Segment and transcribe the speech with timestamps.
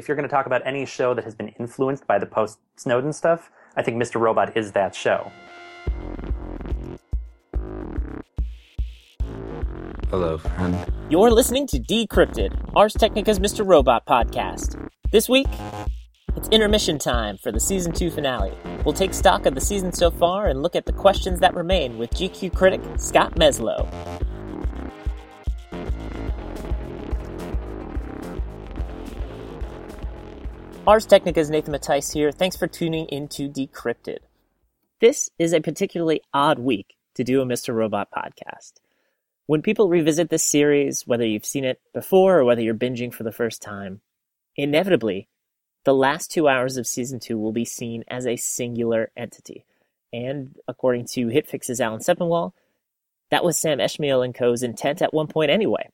[0.00, 2.58] if you're going to talk about any show that has been influenced by the post
[2.76, 4.18] Snowden stuff, I think Mr.
[4.18, 5.30] Robot is that show.
[10.08, 10.92] Hello, friend.
[11.10, 13.64] You're listening to Decrypted, Ars Technica's Mr.
[13.64, 14.88] Robot podcast.
[15.12, 15.46] This week,
[16.34, 18.56] it's intermission time for the season 2 finale.
[18.84, 21.98] We'll take stock of the season so far and look at the questions that remain
[21.98, 23.86] with GQ critic Scott Meslow.
[30.86, 32.32] Ars Technica's Nathan Mattise here.
[32.32, 34.18] Thanks for tuning into Decrypted.
[34.98, 37.74] This is a particularly odd week to do a Mr.
[37.74, 38.72] Robot podcast.
[39.46, 43.24] When people revisit this series, whether you've seen it before or whether you're binging for
[43.24, 44.00] the first time,
[44.56, 45.28] inevitably,
[45.84, 49.66] the last two hours of season two will be seen as a singular entity.
[50.14, 52.52] And according to HitFix's Alan Sepinwall,
[53.30, 55.90] that was Sam Esmail and co.'s intent at one point anyway.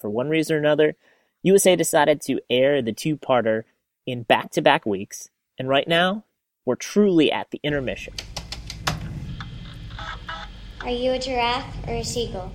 [0.00, 0.96] For one reason or another,
[1.42, 3.64] USA decided to air the two-parter
[4.06, 6.24] in back-to-back weeks, and right now,
[6.64, 8.14] we're truly at the intermission.
[10.80, 12.52] Are you a giraffe or a seagull?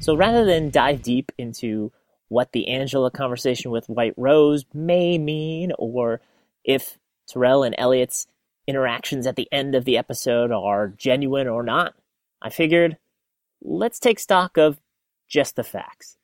[0.00, 1.90] So rather than dive deep into
[2.28, 6.20] what the Angela conversation with White Rose may mean, or
[6.64, 8.26] if Tyrell and Elliot's
[8.66, 11.94] interactions at the end of the episode are genuine or not,
[12.42, 12.98] I figured
[13.62, 14.78] let's take stock of
[15.26, 16.17] just the facts.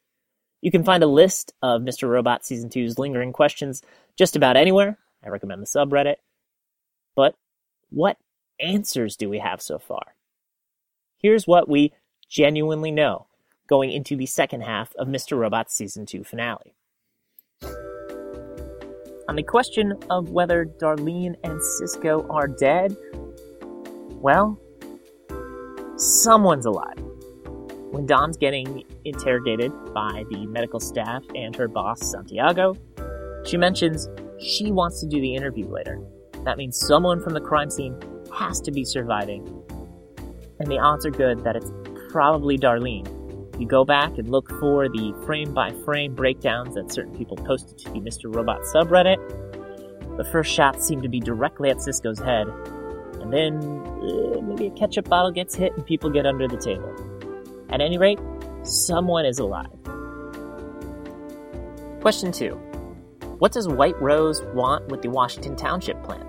[0.65, 2.09] You can find a list of Mr.
[2.09, 3.83] Robot Season 2's lingering questions
[4.17, 4.97] just about anywhere.
[5.23, 6.15] I recommend the subreddit.
[7.15, 7.34] But
[7.91, 8.17] what
[8.59, 10.15] answers do we have so far?
[11.19, 11.92] Here's what we
[12.31, 13.27] genuinely know
[13.69, 15.39] going into the second half of Mr.
[15.39, 16.75] Robot's Season 2 finale.
[19.29, 22.97] On the question of whether Darlene and Cisco are dead,
[24.12, 24.59] well,
[25.98, 27.14] someone's alive.
[27.95, 32.75] When Dom's getting interrogated by the medical staff and her boss, Santiago,
[33.47, 34.09] she mentions
[34.41, 36.01] she wants to do the interview later.
[36.45, 37.97] That means someone from the crime scene
[38.36, 39.47] has to be surviving.
[40.58, 41.70] And the odds are good that it's
[42.11, 43.07] probably Darlene.
[43.61, 47.79] You go back and look for the frame by frame breakdowns that certain people posted
[47.79, 48.35] to the Mr.
[48.35, 50.17] Robot subreddit.
[50.17, 52.48] The first shots seem to be directly at Cisco's head,
[53.20, 56.92] and then uh, maybe a ketchup bottle gets hit and people get under the table.
[57.74, 58.20] At any rate,
[58.62, 59.67] someone is alive.
[62.02, 62.51] Question 2.
[63.40, 66.24] What does White Rose want with the Washington Township plant?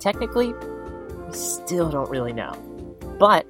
[0.00, 2.50] Technically, we still don't really know.
[3.16, 3.48] But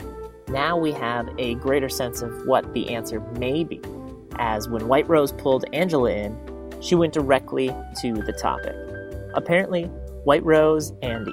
[0.48, 3.80] now we have a greater sense of what the answer may be,
[4.38, 6.38] as when White Rose pulled Angela in,
[6.82, 8.76] she went directly to the topic.
[9.32, 9.84] Apparently,
[10.24, 11.32] White Rose and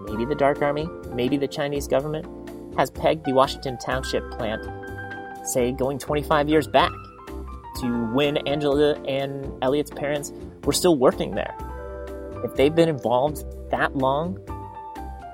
[0.00, 2.26] maybe the Dark Army, maybe the Chinese government,
[2.76, 4.62] has pegged the Washington Township plant,
[5.44, 6.92] say, going 25 years back,
[7.80, 10.32] to when Angela and Elliot's parents
[10.64, 11.54] were still working there.
[12.44, 14.38] If they've been involved that long,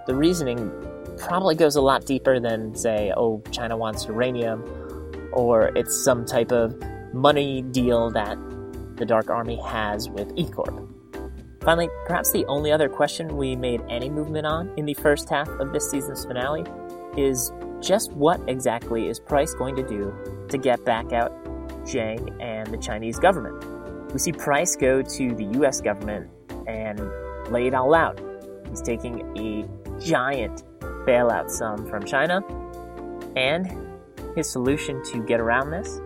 [0.06, 0.70] the reasoning
[1.18, 4.62] probably goes a lot deeper than, say, oh, China wants uranium,
[5.32, 6.80] or it's some type of
[7.12, 8.38] money deal that
[8.96, 10.88] the Dark Army has with E Corp.
[11.62, 15.48] Finally, perhaps the only other question we made any movement on in the first half
[15.48, 16.64] of this season's finale
[17.16, 20.14] is just what exactly is Price going to do
[20.48, 21.32] to get back out
[21.84, 23.64] Zhang and the Chinese government?
[24.12, 26.30] We see Price go to the US government
[26.66, 27.00] and
[27.50, 28.20] lay it all out.
[28.68, 30.64] He's taking a giant
[31.06, 32.42] bailout sum from China.
[33.36, 33.70] And
[34.34, 36.00] his solution to get around this?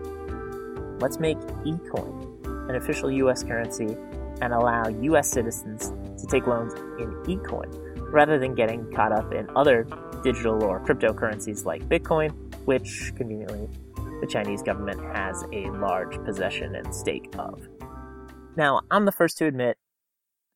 [0.99, 3.97] Let's make eCoin an official US currency
[4.41, 5.91] and allow US citizens
[6.21, 9.87] to take loans in eCoin rather than getting caught up in other
[10.23, 12.29] digital or cryptocurrencies like Bitcoin,
[12.65, 13.67] which conveniently
[14.21, 17.67] the Chinese government has a large possession and stake of.
[18.55, 19.77] Now, I'm the first to admit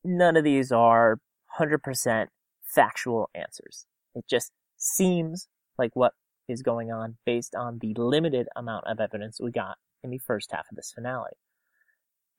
[0.03, 1.17] none of these are
[1.59, 2.27] 100%
[2.63, 3.87] factual answers.
[4.13, 5.47] It just seems
[5.79, 6.13] like what
[6.47, 10.51] is going on based on the limited amount of evidence we got in the first
[10.51, 11.31] half of this finale.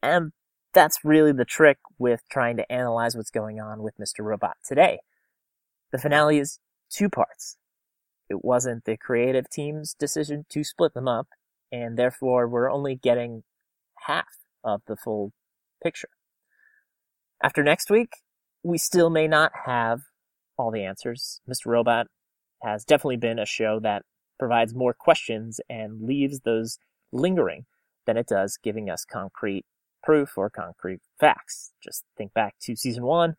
[0.01, 0.31] And
[0.73, 4.21] that's really the trick with trying to analyze what's going on with Mr.
[4.21, 5.01] Robot today.
[5.93, 6.61] The finale is
[6.91, 7.57] two parts.
[8.29, 11.29] It wasn't the creative team's decision to split them up,
[11.73, 13.43] and therefore we're only getting
[14.07, 14.27] half
[14.63, 15.33] of the full
[15.83, 16.11] picture.
[17.43, 18.11] After next week,
[18.63, 20.01] we still may not have
[20.59, 21.41] all the answers.
[21.49, 21.67] Mr.
[21.67, 22.09] Robot
[22.63, 24.03] has definitely been a show that
[24.39, 26.79] provides more questions and leaves those
[27.13, 27.65] lingering
[28.07, 29.65] than it does giving us concrete
[30.03, 31.73] proof or concrete facts.
[31.83, 33.37] Just think back to season one.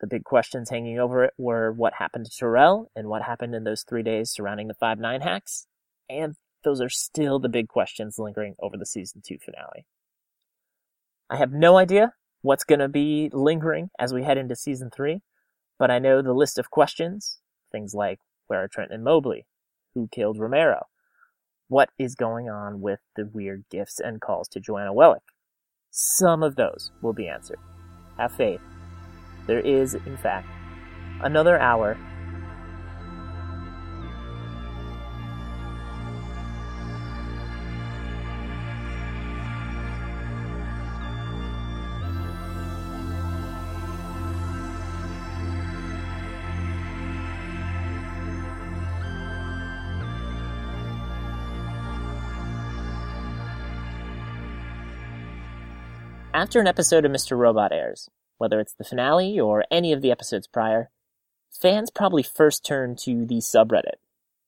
[0.00, 3.64] The big questions hanging over it were what happened to Tyrell and what happened in
[3.64, 5.66] those three days surrounding the 5-9 hacks.
[6.08, 9.86] And those are still the big questions lingering over the season two finale.
[11.28, 15.20] I have no idea what's going to be lingering as we head into season three,
[15.78, 17.38] but I know the list of questions,
[17.70, 19.46] things like where are Trent and Mobley?
[19.94, 20.86] Who killed Romero?
[21.70, 25.22] What is going on with the weird gifts and calls to Joanna Wellick?
[25.92, 27.60] Some of those will be answered.
[28.16, 28.60] Have faith.
[29.46, 30.48] There is, in fact,
[31.22, 31.96] another hour
[56.40, 57.36] After an episode of Mr.
[57.36, 58.08] Robot airs,
[58.38, 60.88] whether it's the finale or any of the episodes prior,
[61.50, 63.98] fans probably first turn to the subreddit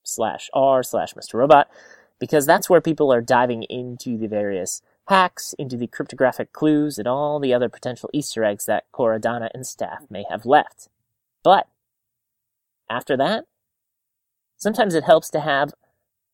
[0.02, 1.34] slash r slash Mr.
[1.34, 1.68] Robot
[2.18, 7.06] because that's where people are diving into the various hacks, into the cryptographic clues, and
[7.06, 10.88] all the other potential Easter eggs that Kor Adana and staff may have left.
[11.42, 11.68] But
[12.88, 13.44] after that,
[14.56, 15.74] sometimes it helps to have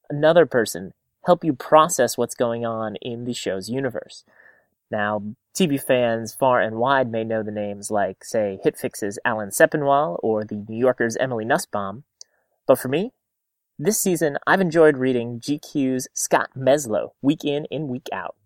[0.08, 0.94] another person
[1.26, 4.22] help you process what's going on in the show's universe.
[4.90, 5.22] Now,
[5.58, 10.44] TV fans far and wide may know the names like, say, HitFix's Alan Sepinwall or
[10.44, 12.05] the New Yorker's Emily Nussbaum,
[12.69, 13.10] but for me,
[13.76, 18.37] this season I've enjoyed reading GQ's Scott Meslow week in and week out.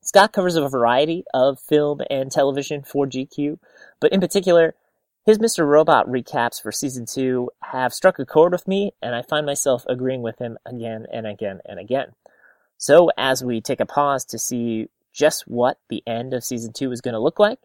[0.00, 3.58] Scott covers a variety of film and television for GQ,
[4.00, 4.74] but in particular,
[5.26, 5.66] his Mr.
[5.66, 9.84] Robot recaps for season two have struck a chord with me, and I find myself
[9.90, 12.12] agreeing with him again and again and again.
[12.78, 16.92] So, as we take a pause to see just what the end of season two
[16.92, 17.58] is going to look like,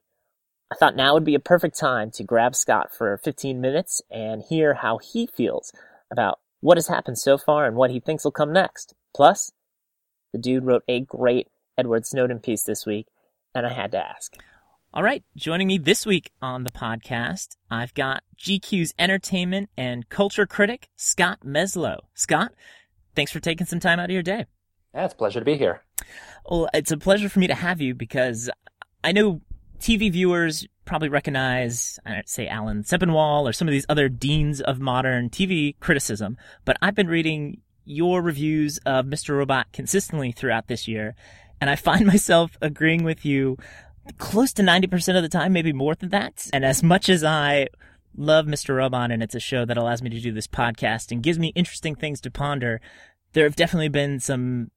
[0.71, 4.41] I thought now would be a perfect time to grab Scott for 15 minutes and
[4.41, 5.71] hear how he feels
[6.11, 8.95] about what has happened so far and what he thinks will come next.
[9.15, 9.51] Plus,
[10.33, 11.47] the dude wrote a great
[11.77, 13.07] Edward Snowden piece this week,
[13.53, 14.35] and I had to ask.
[14.93, 20.47] All right, joining me this week on the podcast, I've got GQ's entertainment and culture
[20.47, 21.99] critic, Scott Meslow.
[22.15, 22.53] Scott,
[23.15, 24.45] thanks for taking some time out of your day.
[24.93, 25.84] Yeah, it's a pleasure to be here.
[26.49, 28.49] Well, it's a pleasure for me to have you because
[29.03, 29.41] I know
[29.79, 34.61] TV viewers probably recognize, I don't say Alan Sepinwall or some of these other deans
[34.61, 39.37] of modern TV criticism, but I've been reading your reviews of Mr.
[39.37, 41.15] Robot consistently throughout this year,
[41.59, 43.57] and I find myself agreeing with you
[44.17, 46.47] close to 90% of the time, maybe more than that.
[46.53, 47.67] And as much as I
[48.17, 48.75] love Mr.
[48.75, 51.51] Robot and it's a show that allows me to do this podcast and gives me
[51.55, 52.81] interesting things to ponder,
[53.33, 54.71] there have definitely been some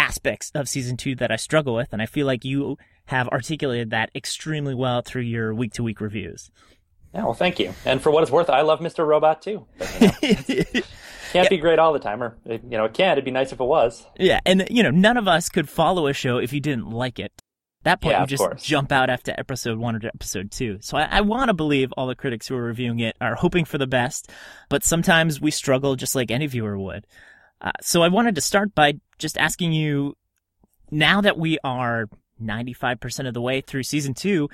[0.00, 3.90] aspects of season two that I struggle with, and I feel like you have articulated
[3.90, 6.50] that extremely well through your week to week reviews.
[7.12, 7.74] Yeah, well, thank you.
[7.84, 9.06] And for what it's worth, I love Mr.
[9.06, 9.66] Robot too.
[9.78, 10.82] But, you know,
[11.32, 11.48] can't yeah.
[11.48, 13.12] be great all the time, or you know, it can't.
[13.12, 14.04] It'd be nice if it was.
[14.18, 17.20] Yeah, and you know, none of us could follow a show if you didn't like
[17.20, 17.32] it.
[17.82, 18.62] At that point, yeah, you just course.
[18.62, 20.78] jump out after episode one or episode two.
[20.80, 23.64] So I, I want to believe all the critics who are reviewing it are hoping
[23.64, 24.30] for the best,
[24.68, 27.06] but sometimes we struggle just like any viewer would.
[27.60, 30.16] Uh, so I wanted to start by just asking you,
[30.90, 32.08] now that we are
[32.42, 34.48] 95% of the way through season two,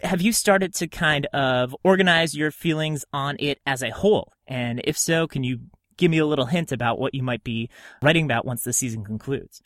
[0.00, 4.32] have you started to kind of organize your feelings on it as a whole?
[4.46, 5.60] And if so, can you
[5.96, 7.70] give me a little hint about what you might be
[8.02, 9.62] writing about once the season concludes?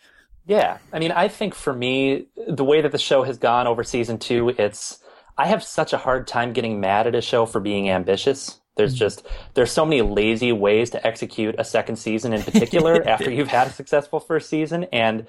[0.47, 0.79] Yeah.
[0.93, 4.19] I mean, I think for me, the way that the show has gone over season
[4.19, 4.99] two, it's,
[5.39, 8.61] I have such a hard time getting mad at a show for being ambitious.
[8.77, 8.99] There's mm-hmm.
[8.99, 13.49] just there's so many lazy ways to execute a second season in particular after you've
[13.49, 15.27] had a successful first season and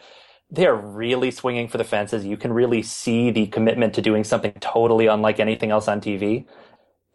[0.49, 2.25] they're really swinging for the fences.
[2.25, 6.45] You can really see the commitment to doing something totally unlike anything else on TV.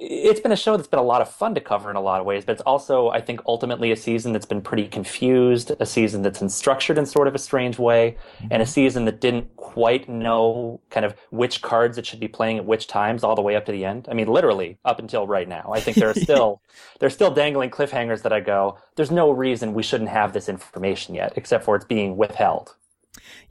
[0.01, 2.21] It's been a show that's been a lot of fun to cover in a lot
[2.21, 5.87] of ways, but it's also, I think, ultimately a season that's been pretty confused, a
[5.87, 8.49] season that's been structured in sort of a strange way, mm-hmm.
[8.53, 12.59] and a season that didn't quite know kind of which cards it should be playing
[12.59, 14.07] at which times all the way up to the end.
[14.09, 15.73] I mean, literally up until right now.
[15.75, 16.63] I think there are still
[17.01, 21.17] there's still dangling cliffhangers that I go, there's no reason we shouldn't have this information
[21.17, 22.77] yet, except for it's being withheld.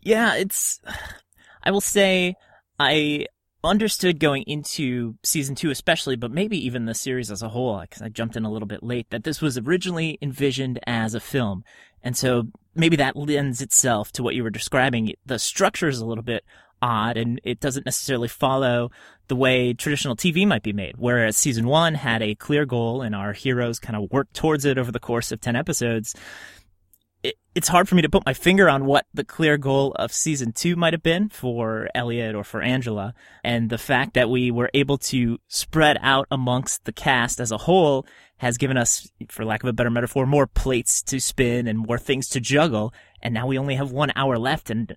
[0.01, 0.79] Yeah, it's.
[1.63, 2.35] I will say,
[2.79, 3.25] I
[3.63, 8.01] understood going into season two, especially, but maybe even the series as a whole, because
[8.01, 11.63] I jumped in a little bit late, that this was originally envisioned as a film.
[12.03, 15.13] And so maybe that lends itself to what you were describing.
[15.25, 16.43] The structure is a little bit
[16.81, 18.91] odd and it doesn't necessarily follow
[19.27, 20.95] the way traditional TV might be made.
[20.97, 24.77] Whereas season one had a clear goal and our heroes kind of worked towards it
[24.77, 26.15] over the course of 10 episodes
[27.57, 30.51] it's hard for me to put my finger on what the clear goal of season
[30.51, 33.15] two might have been for Elliot or for Angela.
[33.43, 37.57] And the fact that we were able to spread out amongst the cast as a
[37.57, 38.05] whole
[38.37, 41.97] has given us, for lack of a better metaphor, more plates to spin and more
[41.97, 42.93] things to juggle.
[43.23, 44.69] And now we only have one hour left.
[44.69, 44.95] And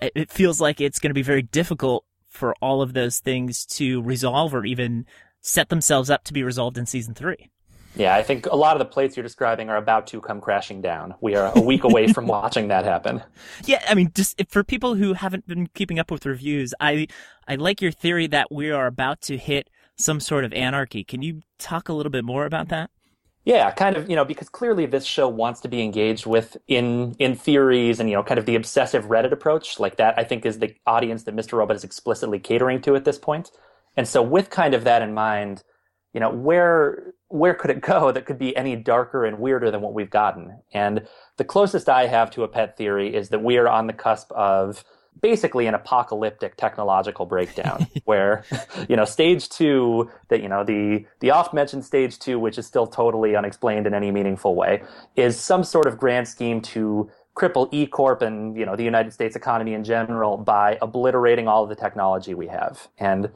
[0.00, 4.00] it feels like it's going to be very difficult for all of those things to
[4.00, 5.06] resolve or even
[5.40, 7.50] set themselves up to be resolved in season three.
[7.96, 10.82] Yeah, I think a lot of the plates you're describing are about to come crashing
[10.82, 11.14] down.
[11.20, 13.22] We are a week away from watching that happen.
[13.64, 17.08] Yeah, I mean, just for people who haven't been keeping up with reviews, I
[17.48, 21.04] I like your theory that we are about to hit some sort of anarchy.
[21.04, 22.90] Can you talk a little bit more about that?
[23.46, 27.14] Yeah, kind of, you know, because clearly this show wants to be engaged with in
[27.18, 29.78] in theories and you know, kind of the obsessive Reddit approach.
[29.78, 31.52] Like that I think is the audience that Mr.
[31.52, 33.50] Robot is explicitly catering to at this point.
[33.96, 35.62] And so with kind of that in mind,
[36.12, 39.80] you know, where where could it go that could be any darker and weirder than
[39.80, 40.60] what we've gotten?
[40.72, 41.06] And
[41.36, 44.30] the closest I have to a pet theory is that we are on the cusp
[44.32, 44.84] of
[45.20, 48.44] basically an apocalyptic technological breakdown where
[48.88, 52.66] you know stage two that you know the the oft mentioned stage two which is
[52.66, 54.82] still totally unexplained in any meaningful way
[55.16, 59.12] is some sort of grand scheme to cripple e corp and you know the united
[59.12, 63.30] states economy in general by obliterating all of the technology we have and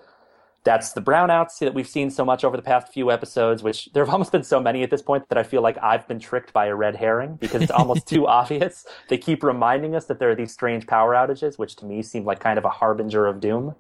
[0.63, 4.05] that's the brownouts that we've seen so much over the past few episodes, which there
[4.05, 6.53] have almost been so many at this point that I feel like I've been tricked
[6.53, 8.87] by a red herring because it's almost too obvious.
[9.09, 12.25] They keep reminding us that there are these strange power outages, which to me seem
[12.25, 13.75] like kind of a harbinger of doom.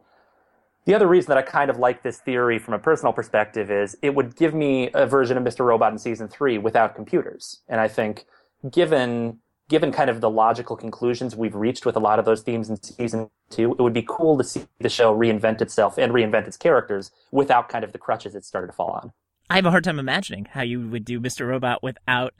[0.87, 3.96] The other reason that I kind of like this theory from a personal perspective is
[4.00, 5.66] it would give me a version of Mr.
[5.66, 7.60] Robot in season three without computers.
[7.68, 8.25] And I think
[8.70, 9.38] given
[9.71, 12.83] given kind of the logical conclusions we've reached with a lot of those themes in
[12.83, 16.59] season two, it would be cool to see the show reinvent itself and reinvent its
[16.59, 19.12] characters without kind of the crutches it started to fall on.
[19.49, 21.49] I have a hard time imagining how you would do Mr.
[21.49, 22.35] Robot without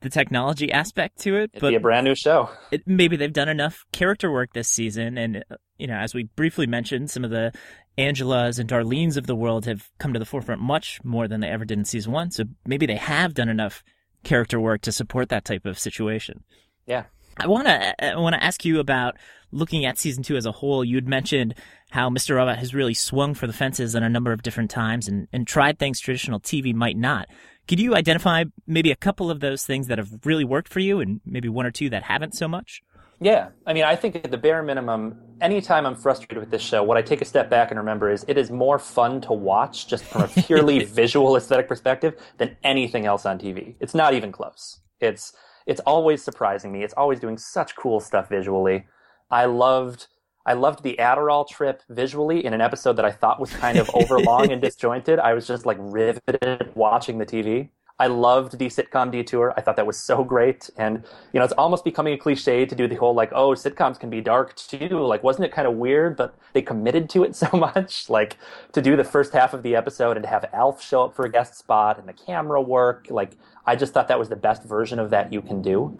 [0.00, 1.50] the technology aspect to it.
[1.54, 2.50] It'd but be a brand new show.
[2.70, 5.44] It, maybe they've done enough character work this season, and
[5.78, 7.52] you know, as we briefly mentioned, some of the
[7.96, 11.48] Angelas and Darlene's of the world have come to the forefront much more than they
[11.48, 12.30] ever did in season one.
[12.30, 13.82] So maybe they have done enough
[14.26, 16.44] character work to support that type of situation.
[16.86, 17.04] Yeah.
[17.38, 19.16] I want to I want to ask you about
[19.52, 20.84] looking at season 2 as a whole.
[20.84, 21.54] You'd mentioned
[21.90, 22.36] how Mr.
[22.36, 25.46] Robot has really swung for the fences on a number of different times and, and
[25.46, 27.28] tried things traditional TV might not.
[27.68, 31.00] Could you identify maybe a couple of those things that have really worked for you
[31.00, 32.82] and maybe one or two that haven't so much?
[33.20, 33.48] Yeah.
[33.66, 36.96] I mean, I think at the bare minimum, anytime I'm frustrated with this show, what
[36.96, 40.04] I take a step back and remember is it is more fun to watch just
[40.04, 43.74] from a purely visual aesthetic perspective than anything else on TV.
[43.80, 44.80] It's not even close.
[45.00, 45.32] It's
[45.66, 46.84] it's always surprising me.
[46.84, 48.86] It's always doing such cool stuff visually.
[49.30, 50.06] I loved
[50.46, 53.90] I loved the Adderall trip visually in an episode that I thought was kind of
[53.94, 55.18] overlong and disjointed.
[55.18, 57.70] I was just like riveted watching the TV.
[57.98, 59.54] I loved the sitcom detour.
[59.56, 60.68] I thought that was so great.
[60.76, 63.98] And, you know, it's almost becoming a cliche to do the whole like, oh, sitcoms
[63.98, 65.00] can be dark too.
[65.00, 66.14] Like, wasn't it kind of weird?
[66.14, 68.10] But they committed to it so much.
[68.10, 68.36] Like,
[68.72, 71.24] to do the first half of the episode and to have Alf show up for
[71.24, 73.06] a guest spot and the camera work.
[73.08, 73.32] Like,
[73.64, 75.98] I just thought that was the best version of that you can do.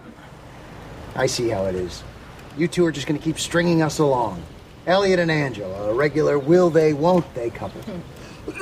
[1.14, 2.04] I see how it is.
[2.58, 4.42] You two are just going to keep stringing us along.
[4.86, 7.80] Elliot and Angela, a regular will they, won't they couple.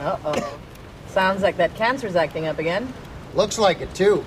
[0.00, 0.58] uh oh.
[1.16, 2.92] Sounds like that cancer's acting up again.
[3.34, 4.22] Looks like it, too.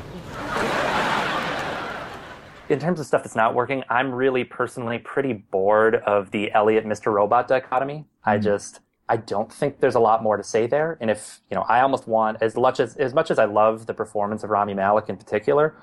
[2.67, 6.87] In terms of stuff that's not working, I'm really personally pretty bored of the Elliot
[6.87, 7.13] Mr.
[7.13, 8.05] Robot dichotomy.
[8.25, 8.41] I hmm.
[8.41, 10.97] just I don't think there's a lot more to say there.
[10.99, 13.85] And if you know, I almost want as much as as much as I love
[13.85, 15.75] the performance of Rami Malek in particular,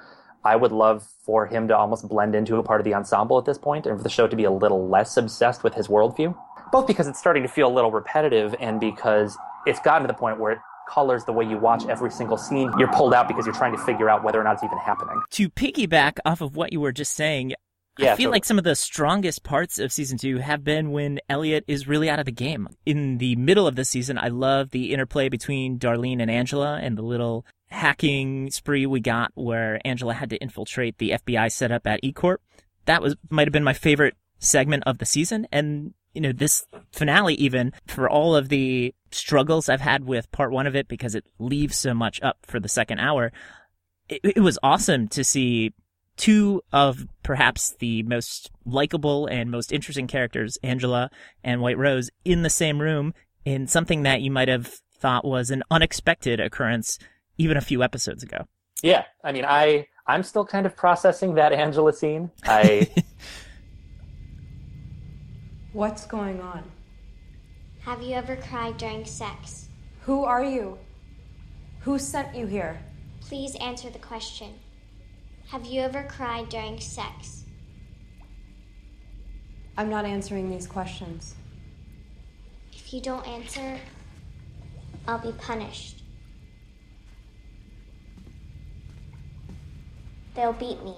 [0.44, 3.44] I would love for him to almost blend into a part of the ensemble at
[3.44, 6.36] this point, and for the show to be a little less obsessed with his worldview.
[6.72, 10.18] Both because it's starting to feel a little repetitive, and because it's gotten to the
[10.18, 12.72] point where it colors the way you watch every single scene.
[12.78, 15.20] You're pulled out because you're trying to figure out whether or not it's even happening.
[15.30, 17.54] To piggyback off of what you were just saying,
[17.98, 18.32] yeah, I feel totally.
[18.32, 22.10] like some of the strongest parts of season two have been when Elliot is really
[22.10, 22.68] out of the game.
[22.84, 26.98] In the middle of the season, I love the interplay between Darlene and Angela and
[26.98, 32.02] the little hacking spree we got where Angela had to infiltrate the FBI setup at
[32.02, 32.36] eCorp.
[32.84, 35.46] That was might have been my favorite segment of the season.
[35.50, 40.52] And you know, this finale, even for all of the struggles I've had with part
[40.52, 43.32] one of it because it leaves so much up for the second hour,
[44.08, 45.72] it, it was awesome to see
[46.16, 51.10] two of perhaps the most likable and most interesting characters, Angela
[51.44, 55.50] and White Rose, in the same room in something that you might have thought was
[55.50, 56.98] an unexpected occurrence
[57.38, 58.46] even a few episodes ago.
[58.82, 62.30] Yeah, I mean, I I'm still kind of processing that Angela scene.
[62.44, 62.88] I
[65.72, 66.64] What's going on?
[67.86, 69.68] Have you ever cried during sex?
[70.00, 70.76] Who are you?
[71.82, 72.82] Who sent you here?
[73.20, 74.54] Please answer the question.
[75.50, 77.44] Have you ever cried during sex?
[79.76, 81.36] I'm not answering these questions.
[82.72, 83.78] If you don't answer,
[85.06, 86.02] I'll be punished.
[90.34, 90.96] They'll beat me.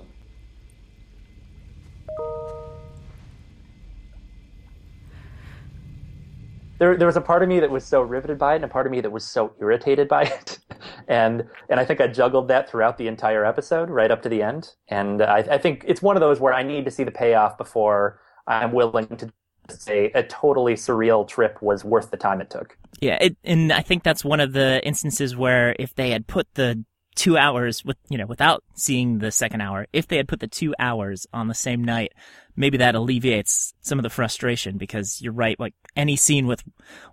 [6.79, 8.69] There there was a part of me that was so riveted by it and a
[8.69, 10.59] part of me that was so irritated by it.
[11.09, 14.43] And and i think i juggled that throughout the entire episode right up to the
[14.43, 14.75] end.
[14.89, 17.59] And i, I think it's one of those where i need to see the payoff
[17.59, 19.33] before i'm willing to
[19.71, 22.77] say a totally surreal trip was worth the time it took.
[23.01, 26.47] Yeah, it, and I think that's one of the instances where if they had put
[26.55, 26.85] the
[27.19, 30.49] two hours with, you know, without seeing the second hour, if they had put the
[30.49, 32.13] two hours on the same night,
[32.57, 35.59] maybe that alleviates some of the frustration because you're right.
[35.61, 36.63] Like any scene with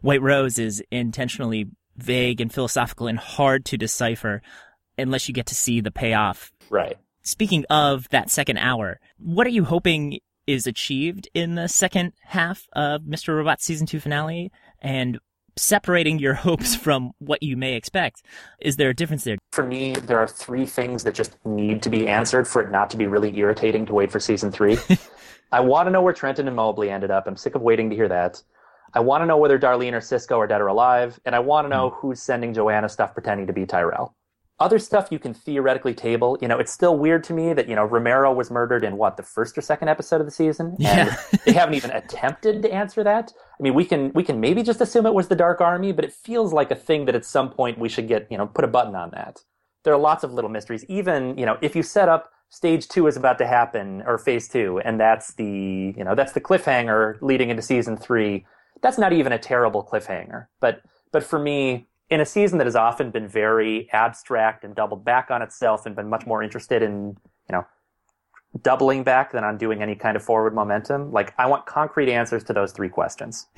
[0.01, 1.65] White Rose is intentionally
[1.97, 4.41] vague and philosophical and hard to decipher
[4.97, 9.51] unless you get to see the payoff right Speaking of that second hour, what are
[9.51, 13.35] you hoping is achieved in the second half of Mr.
[13.35, 14.51] Robot season two finale?
[14.79, 15.17] And
[15.57, 18.23] separating your hopes from what you may expect,
[18.59, 19.37] is there a difference there?
[19.55, 22.89] for me, there are three things that just need to be answered for it not
[22.89, 24.77] to be really irritating to wait for season three.
[25.51, 27.25] I want to know where Trenton and Mobley ended up.
[27.25, 28.43] I'm sick of waiting to hear that.
[28.93, 31.65] I want to know whether Darlene or Cisco are dead or alive, and I want
[31.65, 31.95] to know hmm.
[31.95, 34.13] who's sending Joanna stuff pretending to be Tyrell.
[34.57, 36.37] Other stuff you can theoretically table.
[36.41, 39.17] You know, it's still weird to me that, you know, Romero was murdered in what,
[39.17, 40.77] the first or second episode of the season?
[40.79, 41.17] Yeah.
[41.31, 43.33] And they haven't even attempted to answer that.
[43.59, 46.05] I mean, we can we can maybe just assume it was the Dark Army, but
[46.05, 48.63] it feels like a thing that at some point we should get, you know, put
[48.63, 49.43] a button on that.
[49.83, 50.85] There are lots of little mysteries.
[50.87, 54.47] Even, you know, if you set up stage two is about to happen or phase
[54.47, 58.45] two, and that's the you know, that's the cliffhanger leading into season three,
[58.81, 60.47] that's not even a terrible cliffhanger.
[60.61, 60.81] But
[61.11, 65.29] but for me, in a season that has often been very abstract and doubled back
[65.29, 67.17] on itself and been much more interested in,
[67.49, 67.65] you know,
[68.61, 72.45] doubling back than on doing any kind of forward momentum, like I want concrete answers
[72.45, 73.47] to those three questions.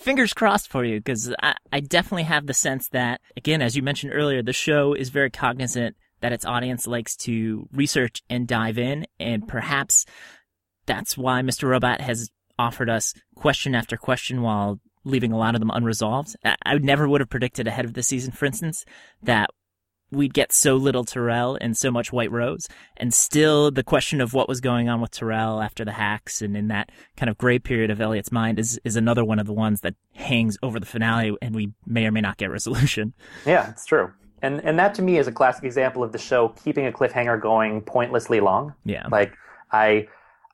[0.00, 3.82] Fingers crossed for you, because I, I definitely have the sense that, again, as you
[3.84, 8.78] mentioned earlier, the show is very cognizant that its audience likes to research and dive
[8.78, 10.06] in, and perhaps
[10.86, 11.68] that's why Mr.
[11.68, 16.36] Robot has offered us question after question while leaving a lot of them unresolved.
[16.44, 18.84] I, never would have predicted ahead of the season, for instance,
[19.22, 19.50] that
[20.10, 24.32] we'd get so little Tyrell and so much White Rose, and still the question of
[24.32, 27.58] what was going on with Tyrell after the hacks and in that kind of gray
[27.58, 30.86] period of Elliot's mind is is another one of the ones that hangs over the
[30.86, 33.14] finale, and we may or may not get resolution.
[33.46, 34.12] Yeah, it's true.
[34.42, 37.40] And and that to me is a classic example of the show keeping a cliffhanger
[37.40, 38.74] going pointlessly long.
[38.84, 39.06] Yeah.
[39.10, 39.34] Like
[39.72, 40.06] I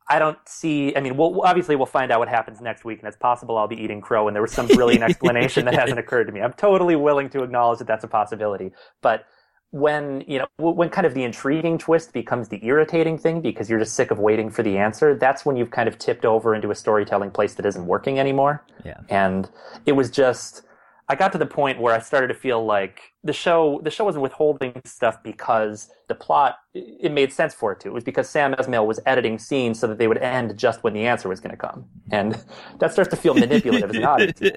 [0.09, 3.09] I don't see I mean we'll obviously we'll find out what happens next week and
[3.09, 6.25] it's possible I'll be eating crow and there was some brilliant explanation that hasn't occurred
[6.27, 6.41] to me.
[6.43, 8.73] I'm totally willing to acknowledge that that's a possibility.
[9.03, 9.25] But
[9.71, 13.81] when you know when kind of the intriguing twist becomes the irritating thing because you're
[13.81, 16.71] just sick of waiting for the answer that's when you've kind of tipped over into
[16.71, 19.01] a storytelling place that isn't working anymore Yeah.
[19.09, 19.51] and
[19.85, 20.63] it was just
[21.09, 24.05] i got to the point where i started to feel like the show the show
[24.05, 27.89] wasn't withholding stuff because the plot it made sense for it to.
[27.89, 30.93] It was because sam esmail was editing scenes so that they would end just when
[30.93, 31.87] the answer was going to come.
[32.11, 32.39] And
[32.79, 34.41] that starts to feel manipulative as an audience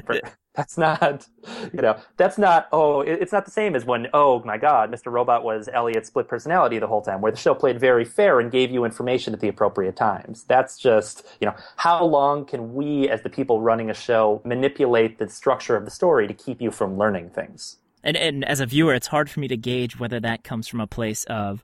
[0.57, 1.27] that's not
[1.71, 5.11] you know that's not oh it's not the same as when oh my god mr
[5.11, 8.51] robot was elliot's split personality the whole time where the show played very fair and
[8.51, 10.43] gave you information at the appropriate times.
[10.45, 15.19] That's just you know how long can we as the people running a show manipulate
[15.19, 18.65] the structure of the story to keep you from learning things And and as a
[18.65, 21.63] viewer, it's hard for me to gauge whether that comes from a place of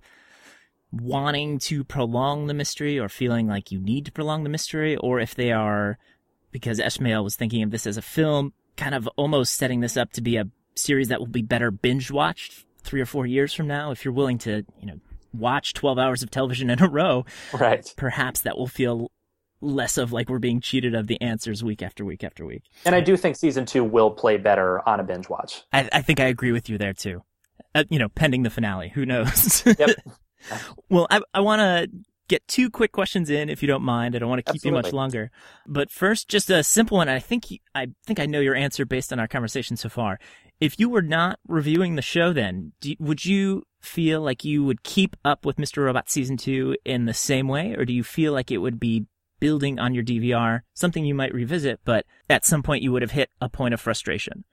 [0.92, 5.20] wanting to prolong the mystery or feeling like you need to prolong the mystery, or
[5.20, 5.98] if they are
[6.52, 10.12] because Esmail was thinking of this as a film, kind of almost setting this up
[10.14, 13.68] to be a series that will be better binge watched three or four years from
[13.68, 13.92] now.
[13.92, 15.00] If you're willing to, you know,
[15.34, 19.12] watch twelve hours of television in a row, right perhaps that will feel
[19.64, 22.64] less of like we're being cheated of the answers week after week after week.
[22.86, 26.02] and i do think season two will play better on a binge watch I, I
[26.02, 27.24] think I agree with you there too.
[27.76, 29.64] Uh, you know, pending the finale, who knows?
[29.80, 29.90] yep
[30.90, 31.90] well, I I want to
[32.28, 34.16] get two quick questions in, if you don't mind.
[34.16, 35.32] I don't want to keep you much longer.
[35.68, 37.10] But first, just a simple one.
[37.10, 40.20] I think you, I think I know your answer based on our conversation so far.
[40.60, 44.84] If you were not reviewing the show, then do, would you feel like you would
[44.84, 45.84] keep up with Mr.
[45.84, 49.06] Robot season two in the same way, or do you feel like it would be
[49.44, 53.12] building on your DVR, something you might revisit, but at some point you would have
[53.12, 54.46] hit a point of frustration?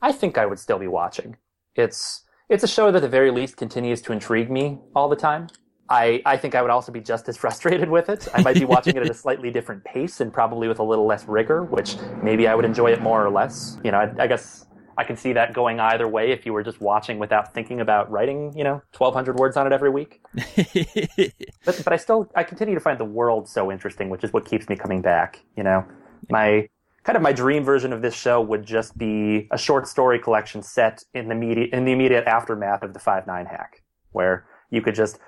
[0.00, 1.36] I think I would still be watching.
[1.74, 5.16] It's it's a show that at the very least continues to intrigue me all the
[5.16, 5.48] time.
[5.90, 8.26] I, I think I would also be just as frustrated with it.
[8.32, 11.06] I might be watching it at a slightly different pace and probably with a little
[11.06, 13.76] less rigor, which maybe I would enjoy it more or less.
[13.84, 14.64] You know, I, I guess
[14.98, 18.10] I can see that going either way if you were just watching without thinking about
[18.10, 20.20] writing, you know, 1,200 words on it every week.
[21.64, 24.44] But, but I still, I continue to find the world so interesting, which is what
[24.44, 25.84] keeps me coming back, you know?
[26.30, 26.68] My,
[27.02, 30.62] kind of my dream version of this show would just be a short story collection
[30.62, 33.82] set in the immediate in the immediate aftermath of the five nine hack,
[34.12, 35.18] where you could just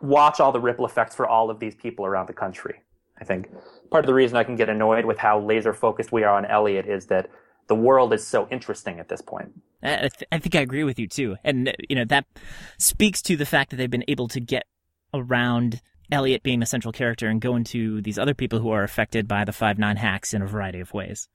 [0.00, 2.82] watch all the ripple effects for all of these people around the country.
[3.20, 3.48] I think
[3.90, 6.44] part of the reason I can get annoyed with how laser focused we are on
[6.44, 7.30] Elliot is that
[7.66, 9.52] the world is so interesting at this point.
[9.82, 12.26] I, th- I think I agree with you too, and you know that
[12.78, 14.64] speaks to the fact that they've been able to get
[15.12, 19.28] around Elliot being the central character and go into these other people who are affected
[19.28, 21.28] by the five nine hacks in a variety of ways.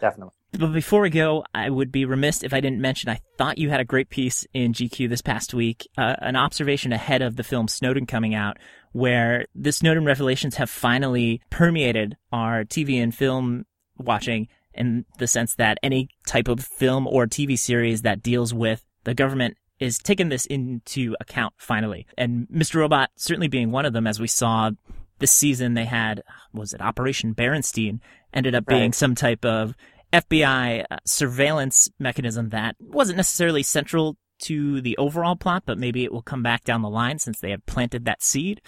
[0.00, 0.34] Definitely.
[0.52, 3.70] But before we go, I would be remiss if I didn't mention I thought you
[3.70, 7.44] had a great piece in GQ this past week, uh, an observation ahead of the
[7.44, 8.58] film Snowden coming out,
[8.92, 13.64] where the Snowden revelations have finally permeated our TV and film
[13.96, 18.84] watching in the sense that any type of film or TV series that deals with
[19.04, 22.06] the government is taking this into account finally.
[22.16, 22.76] And Mr.
[22.76, 24.70] Robot certainly being one of them, as we saw
[25.18, 28.00] this season, they had, was it Operation Berenstain,
[28.32, 28.94] ended up being Right.
[28.94, 29.74] some type of
[30.12, 36.12] FBI uh, surveillance mechanism that wasn't necessarily central to the overall plot, but maybe it
[36.12, 38.60] will come back down the line since they have planted that seed.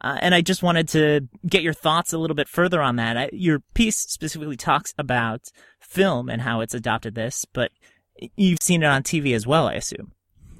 [0.00, 3.16] Uh, and I just wanted to get your thoughts a little bit further on that.
[3.16, 5.48] I, your piece specifically talks about
[5.80, 7.70] film and how it's adopted this, but
[8.36, 10.12] you've seen it on TV as well, I assume.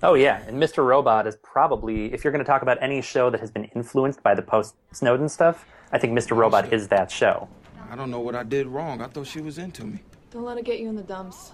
[0.03, 0.85] Oh yeah, and Mr.
[0.87, 4.23] Robot is probably if you're going to talk about any show that has been influenced
[4.23, 6.37] by the post Snowden stuff, I think Mr.
[6.37, 7.49] Robot is that show.
[7.91, 9.01] I don't know what I did wrong.
[9.01, 10.01] I thought she was into me.
[10.31, 11.53] Don't let it get you in the dumps.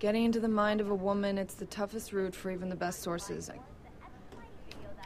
[0.00, 3.00] Getting into the mind of a woman, it's the toughest route for even the best
[3.00, 3.48] sources.
[3.48, 3.58] I,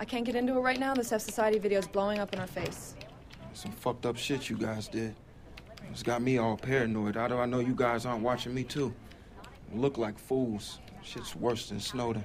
[0.01, 0.95] I can't get into it right now.
[0.95, 2.95] This F Society video is blowing up in our face.
[3.55, 5.15] Some fucked up shit you guys did.
[5.91, 7.17] It's got me all paranoid.
[7.17, 8.95] How do I know you guys aren't watching me too?
[9.75, 10.79] Look like fools.
[11.03, 12.25] Shit's worse than Snowden.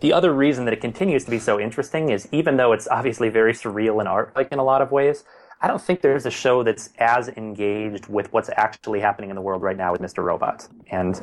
[0.00, 3.28] The other reason that it continues to be so interesting is even though it's obviously
[3.28, 5.24] very surreal and art like in a lot of ways,
[5.62, 9.42] I don't think there's a show that's as engaged with what's actually happening in the
[9.42, 10.24] world right now with Mr.
[10.24, 10.66] Robot.
[10.90, 11.20] And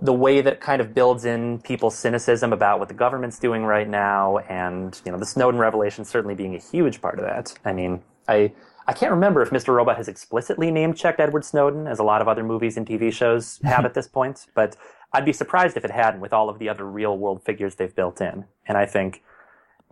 [0.00, 3.88] the way that kind of builds in people's cynicism about what the government's doing right
[3.88, 7.52] now and, you know, the Snowden revelation certainly being a huge part of that.
[7.64, 8.52] I mean, I
[8.86, 9.74] I can't remember if Mr.
[9.74, 13.12] Robot has explicitly name checked Edward Snowden, as a lot of other movies and TV
[13.12, 14.76] shows have at this point, but
[15.12, 17.94] I'd be surprised if it hadn't with all of the other real world figures they've
[17.94, 18.44] built in.
[18.66, 19.22] And I think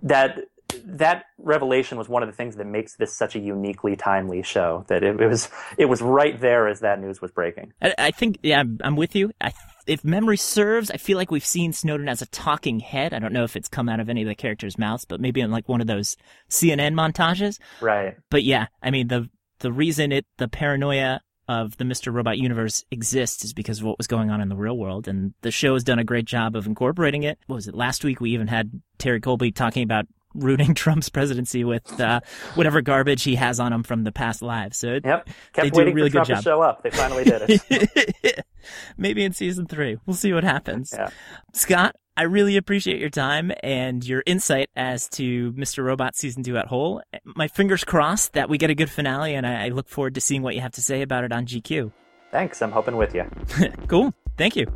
[0.02, 0.40] that
[0.84, 4.84] that revelation was one of the things that makes this such a uniquely timely show.
[4.88, 7.72] That it, it was it was right there as that news was breaking.
[7.80, 9.32] I, I think, yeah, I'm, I'm with you.
[9.40, 9.52] I,
[9.86, 13.12] if memory serves, I feel like we've seen Snowden as a talking head.
[13.12, 15.40] I don't know if it's come out of any of the characters' mouths, but maybe
[15.40, 16.16] in like one of those
[16.48, 17.58] CNN montages.
[17.80, 18.16] Right.
[18.30, 22.12] But yeah, I mean the the reason it the paranoia of the Mr.
[22.12, 25.34] Robot universe exists is because of what was going on in the real world, and
[25.42, 27.38] the show has done a great job of incorporating it.
[27.46, 28.20] What was it last week?
[28.20, 32.20] We even had Terry Colby talking about rooting Trump's presidency with uh,
[32.54, 34.78] whatever garbage he has on him from the past lives.
[34.78, 35.26] So it, Yep.
[35.26, 36.42] they Kept do a really for good Trump to job.
[36.44, 36.82] show up.
[36.82, 38.44] They finally did it.
[38.96, 39.98] Maybe in season three.
[40.06, 40.92] We'll see what happens.
[40.96, 41.08] Yeah.
[41.52, 45.82] Scott, I really appreciate your time and your insight as to Mr.
[45.84, 47.02] Robot season two at whole.
[47.24, 50.42] My fingers crossed that we get a good finale, and I look forward to seeing
[50.42, 51.90] what you have to say about it on GQ.
[52.30, 52.60] Thanks.
[52.62, 53.24] I'm hoping with you.
[53.88, 54.12] Cool.
[54.38, 54.66] Thank you.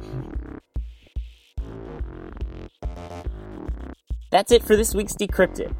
[4.30, 5.74] That's it for this week's Decrypted.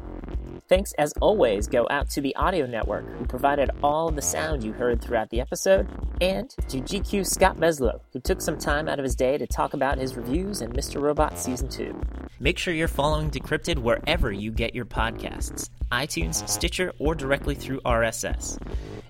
[0.69, 4.73] Thanks as always go out to the Audio Network, who provided all the sound you
[4.73, 5.87] heard throughout the episode,
[6.19, 9.73] and to GQ Scott Meslow, who took some time out of his day to talk
[9.73, 11.01] about his reviews and Mr.
[11.01, 11.99] Robot Season 2.
[12.39, 17.79] Make sure you're following Decrypted wherever you get your podcasts iTunes, Stitcher, or directly through
[17.81, 18.61] RSS.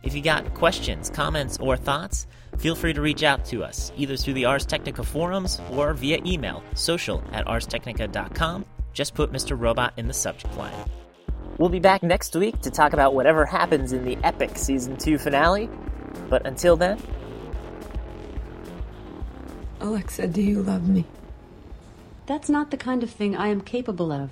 [0.03, 2.27] If you got questions, comments, or thoughts,
[2.59, 6.19] feel free to reach out to us either through the Ars Technica forums or via
[6.23, 8.63] email social at arstechnica.com.
[8.97, 9.55] Just put Mr.
[9.55, 10.73] Robot in the subject line.
[11.59, 15.19] We'll be back next week to talk about whatever happens in the epic Season 2
[15.19, 15.69] finale.
[16.29, 16.99] But until then,
[19.81, 21.05] Alexa, do you love me?
[22.25, 24.31] That's not the kind of thing I am capable of.